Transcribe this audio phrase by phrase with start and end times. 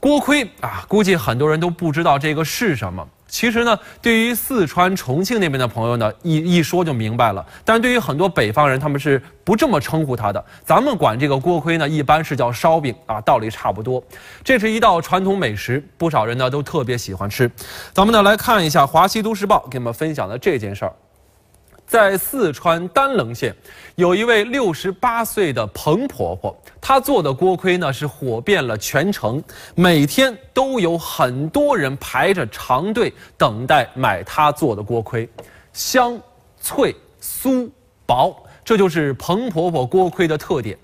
[0.00, 3.06] 锅盔啊，估计很多人都不知道这个是什么。
[3.28, 7.46] 其实呢，对于四川重庆那边的朋友呢，一一说就明白了。
[7.64, 10.44] 但对于很多北方人，他们是不这么称呼它的。
[10.64, 14.02] 咱们管这个锅盔呢，一般是叫烧饼啊，道理差不多。
[14.42, 17.48] 这是一道传统美食，不少人呢都特别喜欢吃。
[17.92, 20.92] 咱们呢来看一下《华西都市报》给我们分享的这件事儿。
[21.90, 23.52] 在四川丹棱县，
[23.96, 29.42] 有一位六十八岁的彭婆婆，她做的锅盔呢是火遍了全城，
[29.74, 35.28] 每天都有很多人排着长队等待买她做的锅盔，
[35.72, 36.16] 香、
[36.60, 37.68] 脆、酥、
[38.06, 40.78] 薄，这就是彭婆婆锅盔的特点。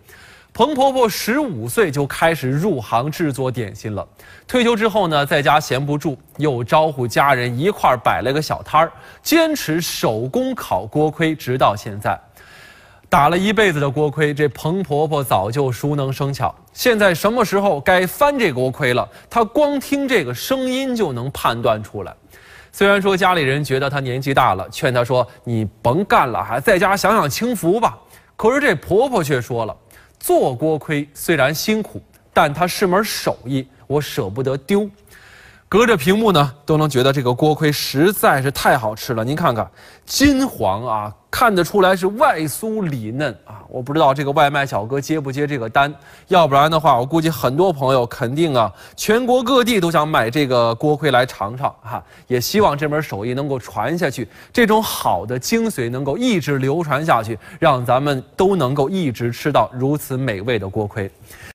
[0.57, 4.09] 彭婆婆十五岁就开始入行制作点心了。
[4.49, 8.91] 退休之后呢，在家闲不住，又招呼家人一块儿摆了个小摊儿，
[9.23, 12.19] 坚持手工烤锅盔，直到现在。
[13.11, 16.55] 打了一辈子的锅盔，这彭婆婆早就熟能生巧。
[16.73, 22.15] 现在什么时候该翻这锅盔了，她光听这个声音就能判断出来。
[22.73, 27.99] 虽然说家里人觉得她年纪大了，劝她说：“你甭干了，还在家享享清福吧。”
[28.37, 29.77] 可是这婆婆却说了。
[30.27, 32.03] 做锅盔虽然辛苦，
[32.35, 34.91] 但它是门手艺，我舍不得丢。
[35.69, 39.25] 隔着屏幕呢，都能觉得这个锅盔实在是太好吃了。
[39.25, 39.69] 您看看，
[40.05, 43.65] 金黄啊，看得出来是外酥里嫩啊。
[43.69, 45.93] 我不知道这个外卖小哥接不接这个单，
[46.29, 52.01] 要不然的话，我估计很多朋友肯定啊，全国各地都想买这个锅盔来尝尝哈。
[52.29, 61.11] 也希望这门手艺能够传下去，这种好的精髓能够一直流传下去，让咱们都能够一直吃到如此美味的锅盔。